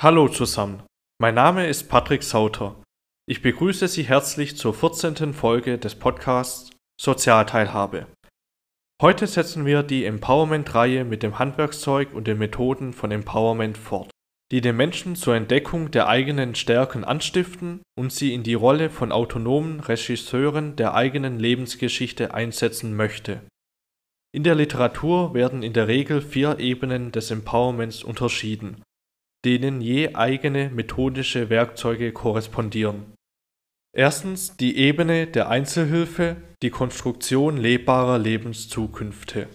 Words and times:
Hallo 0.00 0.28
zusammen, 0.28 0.84
mein 1.20 1.34
Name 1.34 1.66
ist 1.66 1.88
Patrick 1.88 2.22
Sauter. 2.22 2.80
Ich 3.28 3.42
begrüße 3.42 3.88
Sie 3.88 4.04
herzlich 4.04 4.56
zur 4.56 4.72
14. 4.72 5.34
Folge 5.34 5.76
des 5.76 5.96
Podcasts 5.96 6.70
Sozialteilhabe. 7.00 8.06
Heute 9.02 9.26
setzen 9.26 9.66
wir 9.66 9.82
die 9.82 10.04
Empowerment-Reihe 10.04 11.04
mit 11.04 11.24
dem 11.24 11.40
Handwerkszeug 11.40 12.14
und 12.14 12.28
den 12.28 12.38
Methoden 12.38 12.92
von 12.92 13.10
Empowerment 13.10 13.76
fort, 13.76 14.12
die 14.52 14.60
den 14.60 14.76
Menschen 14.76 15.16
zur 15.16 15.34
Entdeckung 15.34 15.90
der 15.90 16.06
eigenen 16.06 16.54
Stärken 16.54 17.02
anstiften 17.02 17.82
und 17.98 18.12
sie 18.12 18.34
in 18.34 18.44
die 18.44 18.54
Rolle 18.54 18.90
von 18.90 19.10
autonomen 19.10 19.80
Regisseuren 19.80 20.76
der 20.76 20.94
eigenen 20.94 21.40
Lebensgeschichte 21.40 22.32
einsetzen 22.32 22.94
möchte. 22.94 23.40
In 24.32 24.44
der 24.44 24.54
Literatur 24.54 25.34
werden 25.34 25.64
in 25.64 25.72
der 25.72 25.88
Regel 25.88 26.20
vier 26.20 26.60
Ebenen 26.60 27.10
des 27.10 27.32
Empowerments 27.32 28.04
unterschieden 28.04 28.80
denen 29.48 29.80
je 29.80 30.14
eigene 30.14 30.68
methodische 30.68 31.48
Werkzeuge 31.48 32.12
korrespondieren. 32.12 33.14
Erstens 33.96 34.58
die 34.58 34.76
Ebene 34.76 35.26
der 35.26 35.48
Einzelhilfe, 35.48 36.36
die 36.62 36.68
Konstruktion 36.68 37.56
lebbarer 37.56 38.18
Lebenszukünfte. 38.18 39.48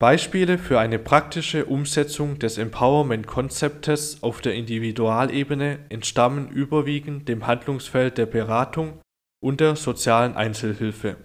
Beispiele 0.00 0.56
für 0.56 0.78
eine 0.78 1.00
praktische 1.00 1.64
Umsetzung 1.64 2.38
des 2.38 2.58
Empowerment-Konzeptes 2.58 4.22
auf 4.22 4.40
der 4.40 4.54
Individualebene 4.54 5.80
entstammen 5.88 6.48
überwiegend 6.48 7.28
dem 7.28 7.48
Handlungsfeld 7.48 8.18
der 8.18 8.26
Beratung 8.26 9.00
und 9.42 9.60
der 9.60 9.74
sozialen 9.74 10.34
Einzelhilfe. 10.36 11.16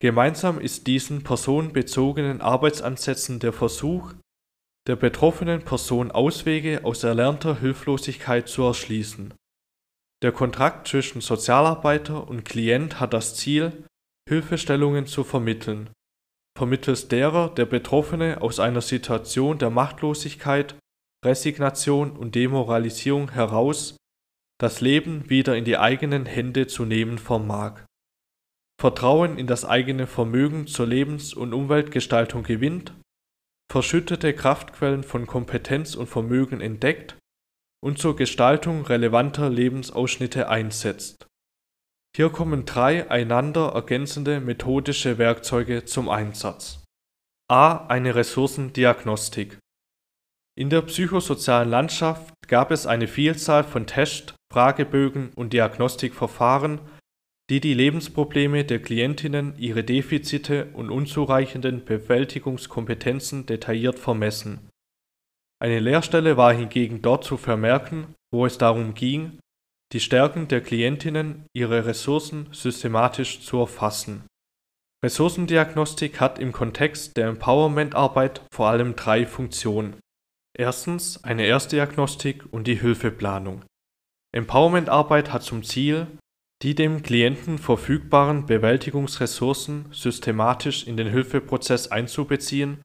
Gemeinsam 0.00 0.58
ist 0.58 0.88
diesen 0.88 1.22
personenbezogenen 1.22 2.40
Arbeitsansätzen 2.40 3.38
der 3.38 3.52
Versuch, 3.52 4.14
der 4.88 4.96
betroffenen 4.96 5.62
Person 5.62 6.10
Auswege 6.10 6.80
aus 6.84 7.04
erlernter 7.04 7.60
Hilflosigkeit 7.60 8.48
zu 8.48 8.62
erschließen. 8.62 9.32
Der 10.22 10.32
Kontrakt 10.32 10.88
zwischen 10.88 11.20
Sozialarbeiter 11.20 12.28
und 12.28 12.44
Klient 12.44 12.98
hat 12.98 13.12
das 13.12 13.36
Ziel, 13.36 13.84
Hilfestellungen 14.28 15.06
zu 15.06 15.24
vermitteln, 15.24 15.90
vermittels 16.56 17.08
derer 17.08 17.48
der 17.54 17.66
Betroffene 17.66 18.40
aus 18.40 18.60
einer 18.60 18.80
Situation 18.80 19.58
der 19.58 19.70
Machtlosigkeit, 19.70 20.76
Resignation 21.24 22.16
und 22.16 22.34
Demoralisierung 22.34 23.30
heraus 23.30 23.96
das 24.60 24.80
Leben 24.80 25.28
wieder 25.28 25.56
in 25.56 25.64
die 25.64 25.76
eigenen 25.76 26.24
Hände 26.26 26.68
zu 26.68 26.84
nehmen 26.84 27.18
vermag. 27.18 27.84
Vertrauen 28.80 29.38
in 29.38 29.46
das 29.46 29.64
eigene 29.64 30.06
Vermögen 30.06 30.66
zur 30.66 30.86
Lebens- 30.86 31.34
und 31.34 31.52
Umweltgestaltung 31.52 32.42
gewinnt 32.42 32.92
verschüttete 33.72 34.34
Kraftquellen 34.34 35.02
von 35.02 35.26
Kompetenz 35.26 35.94
und 35.94 36.06
Vermögen 36.06 36.60
entdeckt 36.60 37.16
und 37.82 37.98
zur 37.98 38.16
Gestaltung 38.16 38.84
relevanter 38.84 39.48
Lebensausschnitte 39.48 40.50
einsetzt. 40.50 41.26
Hier 42.14 42.28
kommen 42.28 42.66
drei 42.66 43.10
einander 43.10 43.70
ergänzende 43.70 44.40
methodische 44.40 45.16
Werkzeuge 45.16 45.86
zum 45.86 46.10
Einsatz. 46.10 46.84
A. 47.50 47.86
Eine 47.86 48.14
Ressourcendiagnostik. 48.14 49.58
In 50.54 50.68
der 50.68 50.82
psychosozialen 50.82 51.70
Landschaft 51.70 52.34
gab 52.48 52.72
es 52.72 52.86
eine 52.86 53.08
Vielzahl 53.08 53.64
von 53.64 53.86
Test-, 53.86 54.34
Fragebögen 54.52 55.30
und 55.34 55.54
Diagnostikverfahren 55.54 56.78
die 57.52 57.60
die 57.60 57.74
Lebensprobleme 57.74 58.64
der 58.64 58.80
Klientinnen, 58.80 59.52
ihre 59.58 59.84
Defizite 59.84 60.68
und 60.72 60.88
unzureichenden 60.88 61.84
Bewältigungskompetenzen 61.84 63.44
detailliert 63.44 63.98
vermessen. 63.98 64.70
Eine 65.62 65.78
Leerstelle 65.78 66.38
war 66.38 66.54
hingegen 66.54 67.02
dort 67.02 67.24
zu 67.24 67.36
vermerken, 67.36 68.06
wo 68.32 68.46
es 68.46 68.56
darum 68.56 68.94
ging, 68.94 69.38
die 69.92 70.00
Stärken 70.00 70.48
der 70.48 70.62
Klientinnen, 70.62 71.44
ihre 71.52 71.84
Ressourcen 71.84 72.48
systematisch 72.52 73.42
zu 73.42 73.58
erfassen. 73.58 74.22
Ressourcendiagnostik 75.04 76.20
hat 76.20 76.38
im 76.38 76.52
Kontext 76.52 77.18
der 77.18 77.28
Empowerment-Arbeit 77.28 78.40
vor 78.50 78.68
allem 78.68 78.96
drei 78.96 79.26
Funktionen. 79.26 80.00
Erstens 80.56 81.22
eine 81.22 81.44
Erstdiagnostik 81.44 82.50
und 82.50 82.66
die 82.66 82.80
Hilfeplanung. 82.80 83.62
Empowerment-Arbeit 84.34 85.34
hat 85.34 85.42
zum 85.42 85.62
Ziel, 85.62 86.06
die 86.62 86.76
dem 86.76 87.02
Klienten 87.02 87.58
verfügbaren 87.58 88.46
Bewältigungsressourcen 88.46 89.86
systematisch 89.92 90.86
in 90.86 90.96
den 90.96 91.08
Hilfeprozess 91.08 91.88
einzubeziehen 91.88 92.82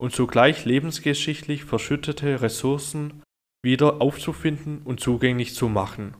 und 0.00 0.14
zugleich 0.14 0.64
lebensgeschichtlich 0.64 1.64
verschüttete 1.64 2.40
Ressourcen 2.42 3.22
wieder 3.64 4.00
aufzufinden 4.00 4.82
und 4.82 5.00
zugänglich 5.00 5.54
zu 5.54 5.68
machen. 5.68 6.16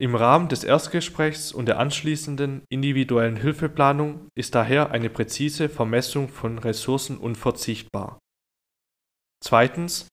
Im 0.00 0.14
Rahmen 0.14 0.48
des 0.48 0.64
Erstgesprächs 0.64 1.52
und 1.52 1.66
der 1.66 1.78
anschließenden 1.78 2.62
individuellen 2.68 3.36
Hilfeplanung 3.36 4.28
ist 4.36 4.54
daher 4.54 4.90
eine 4.90 5.10
präzise 5.10 5.68
Vermessung 5.68 6.28
von 6.28 6.58
Ressourcen 6.58 7.18
unverzichtbar. 7.18 8.18
Zweitens 9.44 10.08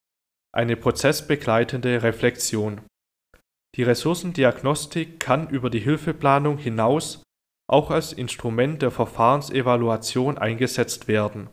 eine 0.52 0.76
prozessbegleitende 0.76 2.02
Reflexion 2.02 2.82
die 3.76 3.82
Ressourcendiagnostik 3.82 5.20
kann 5.20 5.48
über 5.48 5.70
die 5.70 5.80
Hilfeplanung 5.80 6.58
hinaus 6.58 7.22
auch 7.70 7.90
als 7.90 8.12
Instrument 8.12 8.82
der 8.82 8.90
Verfahrensevaluation 8.90 10.38
eingesetzt 10.38 11.06
werden. 11.06 11.50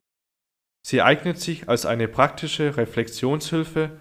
Sie 0.85 1.01
eignet 1.01 1.39
sich 1.39 1.69
als 1.69 1.85
eine 1.85 2.07
praktische 2.07 2.75
Reflexionshilfe, 2.75 3.99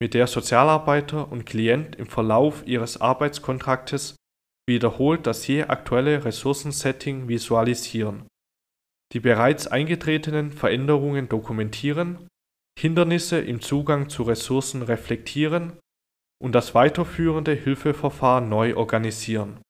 mit 0.00 0.14
der 0.14 0.28
Sozialarbeiter 0.28 1.30
und 1.30 1.44
Klient 1.44 1.96
im 1.96 2.06
Verlauf 2.06 2.66
ihres 2.66 3.00
Arbeitskontraktes 3.00 4.14
wiederholt 4.68 5.26
das 5.26 5.46
je 5.46 5.64
aktuelle 5.64 6.24
Ressourcensetting 6.24 7.28
visualisieren, 7.28 8.28
die 9.12 9.20
bereits 9.20 9.66
eingetretenen 9.66 10.52
Veränderungen 10.52 11.28
dokumentieren, 11.28 12.28
Hindernisse 12.78 13.40
im 13.40 13.60
Zugang 13.60 14.08
zu 14.08 14.22
Ressourcen 14.22 14.82
reflektieren 14.82 15.78
und 16.42 16.52
das 16.54 16.74
weiterführende 16.74 17.52
Hilfeverfahren 17.54 18.48
neu 18.48 18.76
organisieren. 18.76 19.60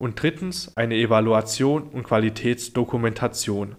Und 0.00 0.20
drittens 0.20 0.76
eine 0.76 0.96
Evaluation 0.96 1.88
und 1.88 2.04
Qualitätsdokumentation. 2.04 3.76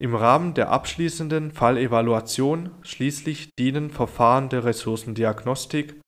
Im 0.00 0.14
Rahmen 0.14 0.54
der 0.54 0.70
abschließenden 0.70 1.52
Fallevaluation 1.52 2.70
schließlich 2.82 3.50
dienen 3.58 3.90
Verfahren 3.90 4.48
der 4.48 4.64
Ressourcendiagnostik 4.64 6.00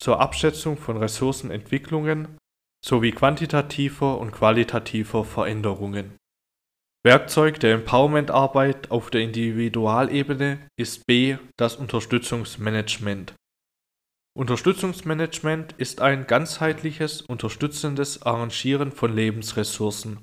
zur 0.00 0.20
Abschätzung 0.20 0.76
von 0.76 0.96
Ressourcenentwicklungen 0.96 2.38
sowie 2.84 3.12
quantitativer 3.12 4.18
und 4.18 4.32
qualitativer 4.32 5.24
Veränderungen. 5.24 6.16
Werkzeug 7.04 7.58
der 7.60 7.74
Empowerment-Arbeit 7.74 8.92
auf 8.92 9.10
der 9.10 9.22
Individualebene 9.22 10.68
ist 10.78 11.04
b. 11.06 11.36
das 11.56 11.76
Unterstützungsmanagement 11.76 13.34
Unterstützungsmanagement 14.34 15.74
ist 15.76 16.00
ein 16.00 16.26
ganzheitliches, 16.26 17.20
unterstützendes 17.20 18.22
Arrangieren 18.22 18.90
von 18.90 19.14
Lebensressourcen. 19.14 20.22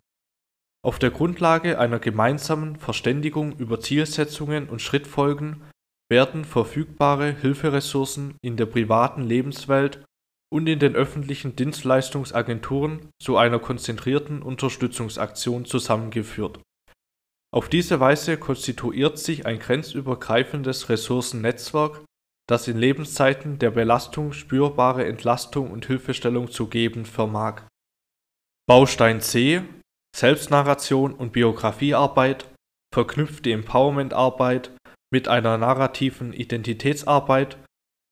Auf 0.84 0.98
der 0.98 1.12
Grundlage 1.12 1.78
einer 1.78 2.00
gemeinsamen 2.00 2.76
Verständigung 2.78 3.58
über 3.60 3.80
Zielsetzungen 3.80 4.68
und 4.68 4.82
Schrittfolgen 4.82 5.62
werden 6.10 6.44
verfügbare 6.44 7.34
Hilferessourcen 7.34 8.36
in 8.42 8.58
der 8.58 8.66
privaten 8.66 9.22
Lebenswelt 9.22 10.04
und 10.52 10.66
in 10.68 10.80
den 10.80 10.96
öffentlichen 10.96 11.56
Dienstleistungsagenturen 11.56 13.12
zu 13.22 13.38
einer 13.38 13.60
konzentrierten 13.60 14.42
Unterstützungsaktion 14.42 15.66
zusammengeführt. 15.66 16.60
Auf 17.54 17.70
diese 17.70 18.00
Weise 18.00 18.38
konstituiert 18.38 19.20
sich 19.20 19.46
ein 19.46 19.60
grenzübergreifendes 19.60 20.90
Ressourcennetzwerk 20.90 22.02
das 22.50 22.68
in 22.68 22.78
Lebenszeiten 22.78 23.60
der 23.60 23.70
Belastung 23.70 24.34
spürbare 24.34 25.06
Entlastung 25.06 25.70
und 25.70 25.86
Hilfestellung 25.86 26.50
zu 26.50 26.68
geben 26.68 27.06
vermag. 27.06 27.62
Baustein 28.68 29.22
C 29.22 29.64
Selbstnarration 30.16 31.14
und 31.14 31.32
Biografiearbeit 31.32 32.50
verknüpft 32.92 33.46
die 33.46 33.52
Empowerment-Arbeit 33.52 34.72
mit 35.14 35.28
einer 35.28 35.58
narrativen 35.60 36.34
Identitätsarbeit 36.34 37.58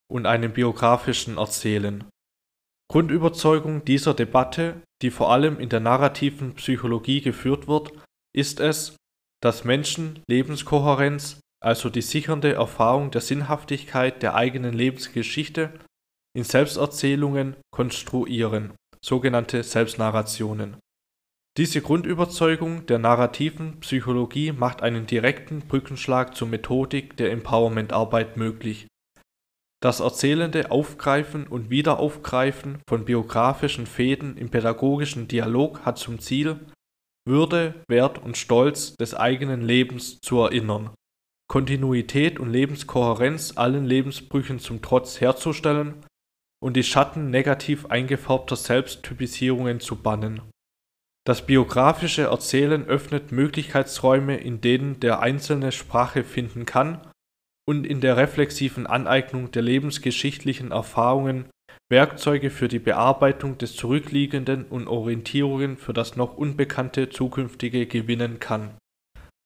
und 0.08 0.26
einem 0.26 0.52
biografischen 0.52 1.36
Erzählen. 1.36 2.04
Grundüberzeugung 2.90 3.84
dieser 3.84 4.14
Debatte, 4.14 4.80
die 5.02 5.10
vor 5.10 5.32
allem 5.32 5.58
in 5.58 5.68
der 5.68 5.80
narrativen 5.80 6.54
Psychologie 6.54 7.20
geführt 7.20 7.66
wird, 7.66 7.92
ist 8.34 8.60
es, 8.60 8.96
dass 9.42 9.64
Menschen 9.64 10.22
Lebenskohärenz 10.28 11.40
also 11.60 11.90
die 11.90 12.02
sichernde 12.02 12.52
Erfahrung 12.54 13.10
der 13.10 13.20
Sinnhaftigkeit 13.20 14.22
der 14.22 14.34
eigenen 14.34 14.72
Lebensgeschichte, 14.72 15.72
in 16.36 16.44
Selbsterzählungen 16.44 17.56
konstruieren, 17.72 18.74
sogenannte 19.00 19.62
Selbstnarrationen. 19.62 20.76
Diese 21.56 21.80
Grundüberzeugung 21.80 22.86
der 22.86 23.00
narrativen 23.00 23.80
Psychologie 23.80 24.52
macht 24.52 24.82
einen 24.82 25.06
direkten 25.06 25.62
Brückenschlag 25.62 26.36
zur 26.36 26.46
Methodik 26.46 27.16
der 27.16 27.32
Empowerment-Arbeit 27.32 28.36
möglich. 28.36 28.86
das 29.80 30.00
erzählende 30.00 30.70
Aufgreifen 30.70 31.46
und 31.46 31.70
Wiederaufgreifen 31.70 32.78
von 32.88 33.04
biografischen 33.04 33.86
Fäden 33.86 34.36
im 34.36 34.50
pädagogischen 34.50 35.28
Dialog 35.28 35.84
hat 35.84 35.98
zum 35.98 36.18
Ziel, 36.18 36.58
Würde, 37.26 37.74
Wert 37.88 38.18
und 38.18 38.36
Stolz 38.36 38.94
des 38.96 39.14
eigenen 39.14 39.62
Lebens 39.62 40.20
zu 40.20 40.40
erinnern, 40.40 40.90
Kontinuität 41.48 42.38
und 42.38 42.50
Lebenskohärenz 42.50 43.54
allen 43.56 43.86
Lebensbrüchen 43.86 44.58
zum 44.58 44.82
Trotz 44.82 45.20
herzustellen 45.20 46.04
und 46.62 46.76
die 46.76 46.82
Schatten 46.82 47.30
negativ 47.30 47.86
eingefärbter 47.86 48.56
Selbsttypisierungen 48.56 49.80
zu 49.80 49.96
bannen. 49.96 50.42
Das 51.26 51.46
biografische 51.46 52.22
Erzählen 52.22 52.86
öffnet 52.86 53.32
Möglichkeitsräume, 53.32 54.36
in 54.36 54.60
denen 54.60 55.00
der 55.00 55.20
Einzelne 55.20 55.72
Sprache 55.72 56.24
finden 56.24 56.66
kann 56.66 57.00
und 57.66 57.86
in 57.86 58.00
der 58.00 58.16
reflexiven 58.16 58.86
Aneignung 58.86 59.50
der 59.50 59.62
lebensgeschichtlichen 59.62 60.70
Erfahrungen 60.70 61.48
Werkzeuge 61.90 62.50
für 62.50 62.68
die 62.68 62.78
Bearbeitung 62.78 63.56
des 63.56 63.74
Zurückliegenden 63.74 64.66
und 64.66 64.88
Orientierungen 64.88 65.78
für 65.78 65.94
das 65.94 66.16
noch 66.16 66.36
Unbekannte 66.36 67.08
Zukünftige 67.08 67.86
gewinnen 67.86 68.38
kann. 68.38 68.76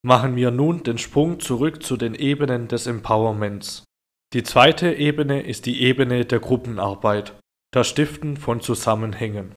Machen 0.05 0.35
wir 0.35 0.51
nun 0.51 0.83
den 0.83 0.99
Sprung 0.99 1.39
zurück 1.39 1.83
zu 1.83 1.97
den 1.97 2.17
Ebenen 2.17 2.67
des 2.67 2.89
Empowerments. 2.89 3.85
Die 4.33 4.43
zweite 4.43 4.93
Ebene 4.93 5.43
ist 5.43 5.65
die 5.65 5.81
Ebene 5.83 6.25
der 6.25 6.41
Gruppenarbeit, 6.41 7.39
das 7.73 7.89
Stiften 7.89 8.37
von 8.37 8.61
Zusammenhängen. 8.61 9.55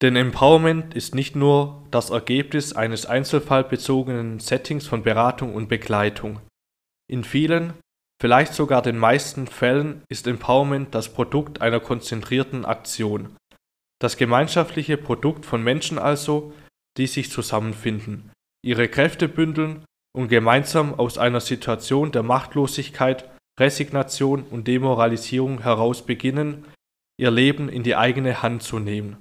Denn 0.00 0.16
Empowerment 0.16 0.94
ist 0.94 1.14
nicht 1.14 1.36
nur 1.36 1.86
das 1.90 2.08
Ergebnis 2.08 2.72
eines 2.72 3.04
einzelfallbezogenen 3.04 4.40
Settings 4.40 4.86
von 4.86 5.02
Beratung 5.02 5.54
und 5.54 5.68
Begleitung. 5.68 6.40
In 7.06 7.22
vielen, 7.22 7.74
vielleicht 8.20 8.54
sogar 8.54 8.80
den 8.80 8.96
meisten 8.96 9.46
Fällen 9.46 10.02
ist 10.08 10.26
Empowerment 10.26 10.94
das 10.94 11.12
Produkt 11.12 11.60
einer 11.60 11.80
konzentrierten 11.80 12.64
Aktion. 12.64 13.36
Das 14.00 14.16
gemeinschaftliche 14.16 14.96
Produkt 14.96 15.44
von 15.44 15.62
Menschen 15.62 15.98
also, 15.98 16.54
die 16.96 17.06
sich 17.06 17.30
zusammenfinden, 17.30 18.30
ihre 18.64 18.88
Kräfte 18.88 19.28
bündeln 19.28 19.84
und 20.16 20.28
gemeinsam 20.28 20.94
aus 20.94 21.18
einer 21.18 21.40
Situation 21.40 22.12
der 22.12 22.22
Machtlosigkeit, 22.22 23.28
Resignation 23.60 24.42
und 24.42 24.66
Demoralisierung 24.66 25.62
heraus 25.62 26.04
beginnen, 26.04 26.64
ihr 27.20 27.30
Leben 27.30 27.68
in 27.68 27.82
die 27.82 27.94
eigene 27.94 28.42
Hand 28.42 28.62
zu 28.62 28.78
nehmen. 28.78 29.18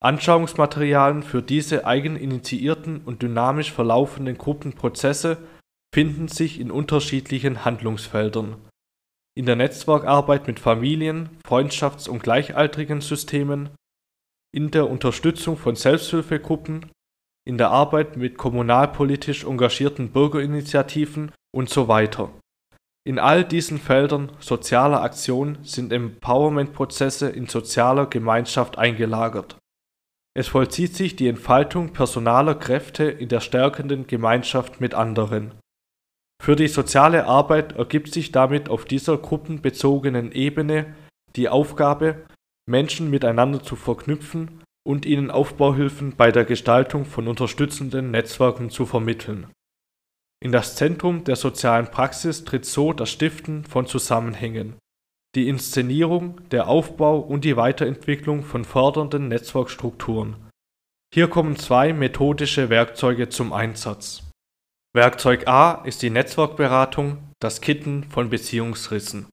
Anschauungsmaterialien 0.00 1.22
für 1.22 1.40
diese 1.40 1.86
eigeninitiierten 1.86 3.00
und 3.04 3.22
dynamisch 3.22 3.72
verlaufenden 3.72 4.36
Gruppenprozesse 4.36 5.38
finden 5.94 6.28
sich 6.28 6.60
in 6.60 6.70
unterschiedlichen 6.70 7.64
Handlungsfeldern. 7.64 8.56
In 9.36 9.46
der 9.46 9.56
Netzwerkarbeit 9.56 10.46
mit 10.46 10.60
Familien, 10.60 11.30
Freundschafts- 11.44 12.08
und 12.08 12.22
gleichaltrigen 12.22 13.00
Systemen, 13.00 13.70
in 14.52 14.70
der 14.70 14.90
Unterstützung 14.90 15.56
von 15.56 15.74
Selbsthilfegruppen, 15.74 16.90
in 17.46 17.58
der 17.58 17.70
Arbeit 17.70 18.16
mit 18.16 18.38
kommunalpolitisch 18.38 19.44
engagierten 19.44 20.10
Bürgerinitiativen 20.10 21.32
und 21.54 21.68
so 21.68 21.88
weiter. 21.88 22.30
In 23.06 23.18
all 23.18 23.44
diesen 23.44 23.78
Feldern 23.78 24.32
sozialer 24.40 25.02
Aktion 25.02 25.58
sind 25.62 25.92
Empowerment-Prozesse 25.92 27.28
in 27.28 27.46
sozialer 27.46 28.06
Gemeinschaft 28.06 28.78
eingelagert. 28.78 29.58
Es 30.36 30.48
vollzieht 30.48 30.96
sich 30.96 31.14
die 31.14 31.28
Entfaltung 31.28 31.92
personaler 31.92 32.54
Kräfte 32.54 33.04
in 33.04 33.28
der 33.28 33.40
stärkenden 33.40 34.06
Gemeinschaft 34.06 34.80
mit 34.80 34.94
anderen. 34.94 35.52
Für 36.42 36.56
die 36.56 36.66
soziale 36.66 37.26
Arbeit 37.26 37.76
ergibt 37.76 38.12
sich 38.12 38.32
damit 38.32 38.68
auf 38.68 38.86
dieser 38.86 39.18
gruppenbezogenen 39.18 40.32
Ebene 40.32 40.94
die 41.36 41.48
Aufgabe, 41.48 42.24
Menschen 42.66 43.10
miteinander 43.10 43.62
zu 43.62 43.76
verknüpfen 43.76 44.63
und 44.86 45.06
ihnen 45.06 45.30
Aufbauhilfen 45.30 46.14
bei 46.16 46.30
der 46.30 46.44
Gestaltung 46.44 47.04
von 47.04 47.26
unterstützenden 47.26 48.10
Netzwerken 48.10 48.70
zu 48.70 48.86
vermitteln. 48.86 49.46
In 50.42 50.52
das 50.52 50.76
Zentrum 50.76 51.24
der 51.24 51.36
sozialen 51.36 51.90
Praxis 51.90 52.44
tritt 52.44 52.66
so 52.66 52.92
das 52.92 53.10
Stiften 53.10 53.64
von 53.64 53.86
Zusammenhängen, 53.86 54.76
die 55.34 55.48
Inszenierung, 55.48 56.46
der 56.50 56.68
Aufbau 56.68 57.18
und 57.18 57.44
die 57.44 57.56
Weiterentwicklung 57.56 58.42
von 58.44 58.64
fördernden 58.64 59.28
Netzwerkstrukturen. 59.28 60.36
Hier 61.12 61.28
kommen 61.28 61.56
zwei 61.56 61.92
methodische 61.92 62.70
Werkzeuge 62.70 63.28
zum 63.28 63.52
Einsatz. 63.52 64.30
Werkzeug 64.94 65.48
A 65.48 65.82
ist 65.84 66.02
die 66.02 66.10
Netzwerkberatung, 66.10 67.30
das 67.40 67.60
Kitten 67.60 68.04
von 68.04 68.30
Beziehungsrissen. 68.30 69.28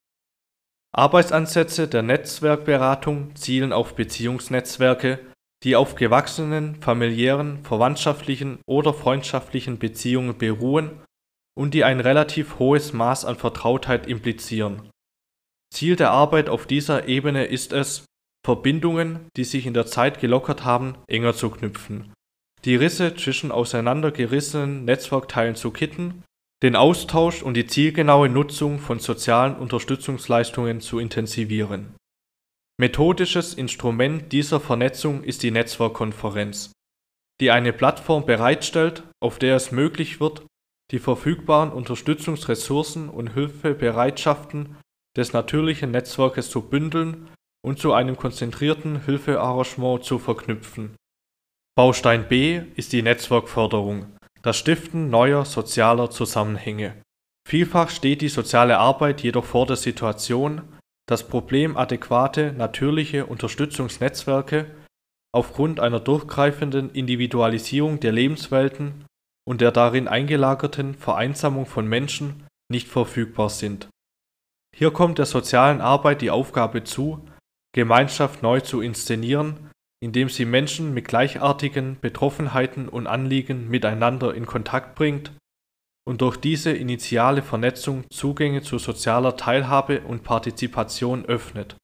Arbeitsansätze 0.94 1.88
der 1.88 2.02
Netzwerkberatung 2.02 3.34
zielen 3.36 3.72
auf 3.72 3.94
Beziehungsnetzwerke, 3.94 5.20
die 5.64 5.76
auf 5.76 5.94
gewachsenen 5.94 6.76
familiären, 6.76 7.62
verwandtschaftlichen 7.64 8.58
oder 8.66 8.92
freundschaftlichen 8.92 9.78
Beziehungen 9.78 10.36
beruhen 10.36 10.90
und 11.54 11.74
die 11.74 11.84
ein 11.84 12.00
relativ 12.00 12.58
hohes 12.58 12.92
Maß 12.92 13.24
an 13.24 13.36
Vertrautheit 13.36 14.06
implizieren. 14.06 14.90
Ziel 15.72 15.96
der 15.96 16.10
Arbeit 16.10 16.48
auf 16.48 16.66
dieser 16.66 17.08
Ebene 17.08 17.44
ist 17.44 17.72
es, 17.72 18.04
Verbindungen, 18.44 19.28
die 19.36 19.44
sich 19.44 19.66
in 19.66 19.74
der 19.74 19.86
Zeit 19.86 20.20
gelockert 20.20 20.64
haben, 20.64 20.96
enger 21.06 21.34
zu 21.34 21.50
knüpfen 21.50 22.12
die 22.64 22.76
Risse 22.76 23.14
zwischen 23.14 23.50
auseinandergerissenen 23.50 24.84
Netzwerkteilen 24.84 25.56
zu 25.56 25.70
kitten, 25.70 26.22
den 26.62 26.76
Austausch 26.76 27.42
und 27.42 27.54
die 27.54 27.66
zielgenaue 27.66 28.28
Nutzung 28.28 28.78
von 28.78 29.00
sozialen 29.00 29.56
Unterstützungsleistungen 29.56 30.80
zu 30.80 30.98
intensivieren. 30.98 31.94
Methodisches 32.80 33.54
Instrument 33.54 34.32
dieser 34.32 34.60
Vernetzung 34.60 35.22
ist 35.22 35.42
die 35.42 35.50
Netzwerkkonferenz, 35.50 36.72
die 37.40 37.50
eine 37.50 37.72
Plattform 37.72 38.26
bereitstellt, 38.26 39.02
auf 39.20 39.38
der 39.38 39.56
es 39.56 39.72
möglich 39.72 40.20
wird, 40.20 40.46
die 40.90 40.98
verfügbaren 40.98 41.70
Unterstützungsressourcen 41.70 43.08
und 43.08 43.34
Hilfebereitschaften 43.34 44.76
des 45.16 45.32
natürlichen 45.32 45.90
Netzwerkes 45.90 46.50
zu 46.50 46.62
bündeln 46.62 47.28
und 47.64 47.78
zu 47.78 47.92
einem 47.92 48.16
konzentrierten 48.16 49.04
Hilfearrangement 49.04 50.04
zu 50.04 50.18
verknüpfen 50.18 50.96
Baustein 51.74 52.28
B 52.28 52.60
ist 52.76 52.92
die 52.92 53.00
Netzwerkförderung, 53.00 54.04
das 54.42 54.58
Stiften 54.58 55.08
neuer 55.08 55.46
sozialer 55.46 56.10
Zusammenhänge. 56.10 57.00
Vielfach 57.48 57.88
steht 57.88 58.20
die 58.20 58.28
soziale 58.28 58.76
Arbeit 58.76 59.22
jedoch 59.22 59.46
vor 59.46 59.64
der 59.64 59.76
Situation, 59.76 60.60
das 61.08 61.26
Problem 61.26 61.76
adäquate 61.76 62.52
natürliche 62.52 63.26
Unterstützungsnetzwerke 63.26 64.70
aufgrund 65.34 65.80
einer 65.80 66.00
durchgreifenden 66.00 66.90
Individualisierung 66.90 68.00
der 68.00 68.12
Lebenswelten 68.12 69.06
und 69.46 69.60
der 69.60 69.72
darin 69.72 70.08
eingelagerten 70.08 70.94
Vereinsamung 70.94 71.66
von 71.66 71.86
Menschen 71.86 72.46
nicht 72.70 72.88
verfügbar 72.88 73.50
sind. 73.50 73.88
Hier 74.74 74.90
kommt 74.90 75.18
der 75.18 75.26
sozialen 75.26 75.80
Arbeit 75.80 76.22
die 76.22 76.30
Aufgabe 76.30 76.84
zu, 76.84 77.26
Gemeinschaft 77.74 78.42
neu 78.42 78.60
zu 78.60 78.80
inszenieren 78.80 79.70
indem 80.02 80.28
sie 80.28 80.44
Menschen 80.44 80.92
mit 80.94 81.06
gleichartigen 81.06 82.00
Betroffenheiten 82.00 82.88
und 82.88 83.06
Anliegen 83.06 83.68
miteinander 83.68 84.34
in 84.34 84.46
Kontakt 84.46 84.96
bringt 84.96 85.30
und 86.04 86.20
durch 86.20 86.36
diese 86.36 86.72
initiale 86.72 87.42
Vernetzung 87.42 88.04
Zugänge 88.10 88.62
zu 88.62 88.78
sozialer 88.78 89.36
Teilhabe 89.36 90.02
und 90.02 90.24
Partizipation 90.24 91.24
öffnet. 91.26 91.76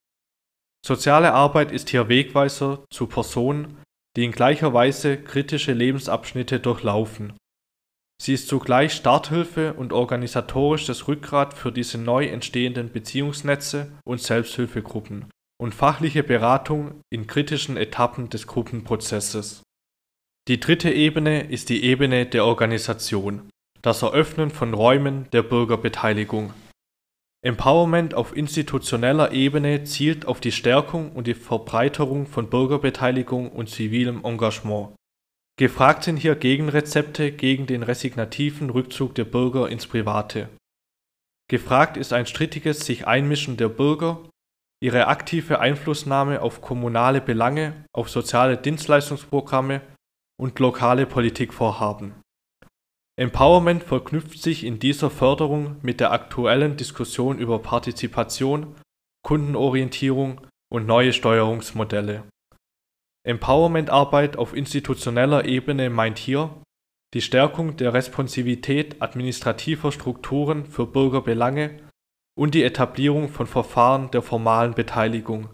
Soziale 0.85 1.33
Arbeit 1.33 1.71
ist 1.71 1.89
hier 1.89 2.09
Wegweiser 2.09 2.83
zu 2.89 3.07
Personen, 3.07 3.77
die 4.15 4.25
in 4.25 4.31
gleicher 4.31 4.73
Weise 4.73 5.17
kritische 5.21 5.73
Lebensabschnitte 5.73 6.59
durchlaufen. 6.59 7.33
Sie 8.21 8.33
ist 8.33 8.49
zugleich 8.49 8.93
Starthilfe 8.93 9.73
und 9.73 9.93
organisatorisches 9.93 11.07
Rückgrat 11.07 11.53
für 11.53 11.71
diese 11.71 11.97
neu 11.97 12.25
entstehenden 12.25 12.91
Beziehungsnetze 12.91 13.91
und 14.03 14.21
Selbsthilfegruppen 14.21 15.29
und 15.61 15.73
fachliche 15.73 16.23
Beratung 16.23 17.01
in 17.09 17.27
kritischen 17.27 17.77
Etappen 17.77 18.29
des 18.29 18.47
Gruppenprozesses. 18.47 19.63
Die 20.47 20.59
dritte 20.59 20.91
Ebene 20.91 21.49
ist 21.49 21.69
die 21.69 21.83
Ebene 21.83 22.25
der 22.25 22.45
Organisation, 22.45 23.49
das 23.81 24.01
Eröffnen 24.01 24.49
von 24.49 24.73
Räumen 24.73 25.29
der 25.31 25.43
Bürgerbeteiligung. 25.43 26.53
Empowerment 27.41 28.13
auf 28.13 28.35
institutioneller 28.35 29.31
Ebene 29.31 29.85
zielt 29.85 30.25
auf 30.25 30.41
die 30.41 30.51
Stärkung 30.51 31.13
und 31.13 31.27
die 31.27 31.33
Verbreiterung 31.33 32.27
von 32.27 32.49
Bürgerbeteiligung 32.49 33.49
und 33.49 33.69
zivilem 33.69 34.25
Engagement. 34.25 34.89
Gefragt 35.57 36.03
sind 36.03 36.17
hier 36.17 36.35
Gegenrezepte 36.35 37.31
gegen 37.31 37.65
den 37.65 37.83
resignativen 37.83 38.69
Rückzug 38.69 39.15
der 39.15 39.25
Bürger 39.25 39.69
ins 39.69 39.87
Private. 39.87 40.49
Gefragt 41.49 41.97
ist 41.97 42.13
ein 42.13 42.25
strittiges 42.25 42.85
sich 42.85 43.07
Einmischen 43.07 43.57
der 43.57 43.69
Bürger 43.69 44.19
ihre 44.81 45.07
aktive 45.07 45.59
Einflussnahme 45.59 46.41
auf 46.41 46.61
kommunale 46.61 47.19
Belange, 47.19 47.85
auf 47.93 48.09
soziale 48.09 48.57
Dienstleistungsprogramme 48.57 49.81
und 50.39 50.59
lokale 50.59 51.05
Politikvorhaben. 51.05 52.13
Empowerment 53.19 53.83
verknüpft 53.83 54.41
sich 54.41 54.63
in 54.63 54.79
dieser 54.79 55.09
Förderung 55.09 55.75
mit 55.81 55.99
der 55.99 56.13
aktuellen 56.13 56.77
Diskussion 56.77 57.37
über 57.37 57.59
Partizipation 57.59 58.77
Kundenorientierung 59.25 60.47
und 60.71 60.85
neue 60.85 61.11
Steuerungsmodelle. 61.11 62.23
Empowerment-Arbeit 63.27 64.37
auf 64.37 64.55
institutioneller 64.55 65.43
Ebene 65.43 65.89
meint 65.89 66.17
hier 66.17 66.63
die 67.13 67.21
Stärkung 67.21 67.75
der 67.75 67.93
Responsivität 67.93 69.01
administrativer 69.01 69.91
Strukturen 69.91 70.65
für 70.65 70.87
Bürgerbelange 70.87 71.77
und 72.37 72.55
die 72.55 72.63
Etablierung 72.63 73.27
von 73.27 73.47
Verfahren 73.47 74.09
der 74.11 74.21
formalen 74.21 74.75
Beteiligung, 74.75 75.49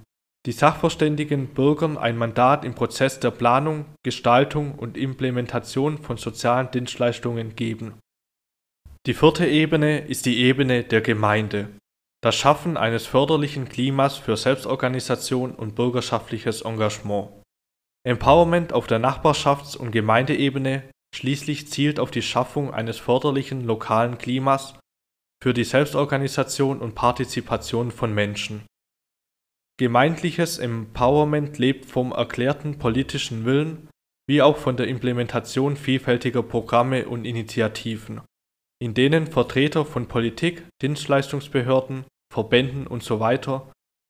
die 0.46 0.52
sachverständigen 0.52 1.48
Bürgern 1.48 1.98
ein 1.98 2.18
Mandat 2.18 2.66
im 2.66 2.76
Prozess 2.76 3.20
der 3.20 3.32
Planung, 3.32 3.86
Gestaltung 4.04 4.76
und 4.76 4.96
Implementation 4.96 5.98
von 5.98 6.18
sozialen 6.18 6.70
Dienstleistungen 6.70 7.56
geben. 7.56 7.96
Die 9.08 9.14
vierte 9.14 9.46
Ebene 9.48 10.00
ist 10.00 10.26
die 10.26 10.40
Ebene 10.40 10.84
der 10.84 11.02
Gemeinde, 11.02 11.70
das 12.22 12.36
Schaffen 12.36 12.78
eines 12.78 13.06
förderlichen 13.06 13.70
Klimas 13.70 14.18
für 14.18 14.38
Selbstorganisation 14.38 15.54
und 15.54 15.76
bürgerschaftliches 15.76 16.62
Engagement. 16.62 17.30
Empowerment 18.04 18.72
auf 18.72 18.86
der 18.86 19.00
Nachbarschafts- 19.00 19.78
und 19.78 19.92
Gemeindeebene 19.92 20.84
schließlich 21.16 21.70
zielt 21.70 22.00
auf 22.00 22.12
die 22.12 22.22
Schaffung 22.22 22.74
eines 22.74 23.00
förderlichen 23.00 23.64
lokalen 23.66 24.18
Klimas 24.18 24.76
für 25.42 25.54
die 25.54 25.64
Selbstorganisation 25.64 26.80
und 26.80 26.94
Partizipation 26.94 27.92
von 27.92 28.14
Menschen. 28.14 28.66
Gemeindliches 29.78 30.58
Empowerment 30.58 31.58
lebt 31.58 31.86
vom 31.86 32.14
erklärten 32.14 32.78
politischen 32.78 33.44
Willen 33.44 33.90
wie 34.28 34.42
auch 34.42 34.58
von 34.58 34.78
der 34.78 34.88
Implementation 34.88 35.76
vielfältiger 35.76 36.42
Programme 36.42 37.08
und 37.08 37.26
Initiativen, 37.26 38.22
in 38.82 38.94
denen 38.94 39.28
Vertreter 39.28 39.86
von 39.86 40.08
Politik, 40.08 40.66
Dienstleistungsbehörden, 40.82 42.06
Verbänden 42.34 42.88
usw. 42.88 43.60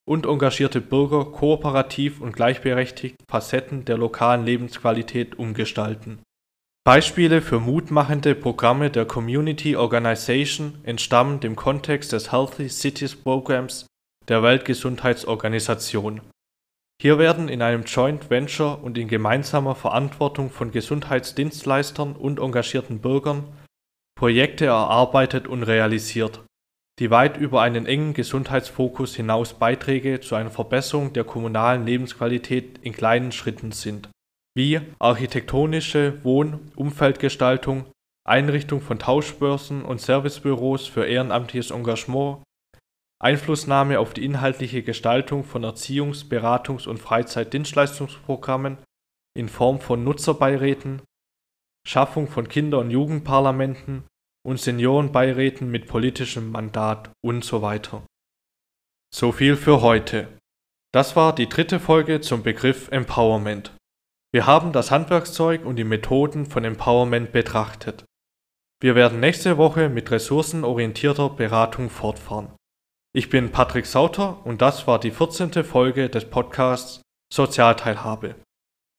und 0.07 0.25
engagierte 0.25 0.81
Bürger 0.81 1.25
kooperativ 1.25 2.21
und 2.21 2.33
gleichberechtigt 2.33 3.17
Facetten 3.29 3.85
der 3.85 3.97
lokalen 3.97 4.45
Lebensqualität 4.45 5.37
umgestalten 5.37 6.21
Beispiele 6.85 7.41
für 7.41 7.59
mutmachende 7.59 8.35
Programme 8.35 8.91
der 8.91 9.05
Community 9.05 9.75
Organization 9.75 10.79
entstammen 10.83 11.39
dem 11.39 11.55
Kontext 11.55 12.13
des 12.13 12.31
Healthy 12.31 12.69
Cities 12.69 13.15
Programs 13.15 13.87
der 14.27 14.43
Weltgesundheitsorganisation. 14.43 16.21
Hier 17.01 17.17
werden 17.17 17.49
in 17.49 17.61
einem 17.61 17.83
Joint 17.83 18.29
Venture 18.29 18.83
und 18.83 18.97
in 18.97 19.07
gemeinsamer 19.07 19.75
Verantwortung 19.75 20.49
von 20.49 20.71
Gesundheitsdienstleistern 20.71 22.15
und 22.15 22.39
engagierten 22.39 22.99
Bürgern 22.99 23.43
Projekte 24.17 24.65
erarbeitet 24.65 25.47
und 25.47 25.63
realisiert, 25.63 26.43
die 26.99 27.11
weit 27.11 27.37
über 27.37 27.61
einen 27.61 27.85
engen 27.85 28.13
Gesundheitsfokus 28.13 29.15
hinaus 29.15 29.53
Beiträge 29.53 30.21
zu 30.21 30.35
einer 30.35 30.51
Verbesserung 30.51 31.11
der 31.11 31.25
kommunalen 31.25 31.85
Lebensqualität 31.85 32.79
in 32.81 32.93
kleinen 32.93 33.31
Schritten 33.33 33.71
sind 33.73 34.09
wie 34.55 34.79
architektonische 34.99 36.23
Wohn-Umfeldgestaltung, 36.23 37.85
Einrichtung 38.25 38.81
von 38.81 38.97
Tauschbörsen 38.97 39.83
und 39.83 39.99
Servicebüros 39.99 40.87
für 40.87 41.05
ehrenamtliches 41.05 41.71
Engagement, 41.71 42.41
Einflussnahme 43.21 43.99
auf 43.99 44.13
die 44.13 44.25
inhaltliche 44.25 44.83
Gestaltung 44.83 45.43
von 45.43 45.63
Erziehungs-, 45.63 46.27
Beratungs- 46.27 46.87
und 46.87 46.99
Freizeitdienstleistungsprogrammen 46.99 48.77
in 49.37 49.49
Form 49.49 49.79
von 49.79 50.03
Nutzerbeiräten, 50.03 51.01
Schaffung 51.87 52.27
von 52.27 52.47
Kinder- 52.47 52.79
und 52.79 52.91
Jugendparlamenten 52.91 54.03
und 54.45 54.59
Seniorenbeiräten 54.59 55.69
mit 55.69 55.87
politischem 55.87 56.51
Mandat 56.51 57.11
und 57.23 57.43
so 57.43 57.61
weiter. 57.61 58.05
So 59.13 59.31
viel 59.31 59.55
für 59.55 59.81
heute. 59.81 60.27
Das 60.93 61.15
war 61.15 61.33
die 61.33 61.49
dritte 61.49 61.79
Folge 61.79 62.21
zum 62.21 62.43
Begriff 62.43 62.89
Empowerment. 62.89 63.75
Wir 64.33 64.45
haben 64.45 64.73
das 64.73 64.91
Handwerkszeug 64.91 65.65
und 65.65 65.77
die 65.77 65.83
Methoden 65.83 66.45
von 66.45 66.65
Empowerment 66.65 67.31
betrachtet. 67.31 68.03
Wir 68.81 68.95
werden 68.95 69.19
nächste 69.19 69.57
Woche 69.57 69.89
mit 69.89 70.11
ressourcenorientierter 70.11 71.29
Beratung 71.29 71.89
fortfahren. 71.89 72.53
Ich 73.17 73.29
bin 73.29 73.49
Patrick 73.49 73.85
Sauter 73.85 74.45
und 74.45 74.61
das 74.61 74.87
war 74.87 74.99
die 74.99 75.09
14. 75.09 75.63
Folge 75.63 76.09
des 76.09 76.25
Podcasts 76.25 77.01
Sozialteilhabe. 77.31 78.35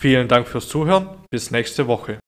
Vielen 0.01 0.27
Dank 0.27 0.49
fürs 0.49 0.71
Zuhören, 0.71 1.11
bis 1.31 1.51
nächste 1.51 1.87
Woche. 1.87 2.19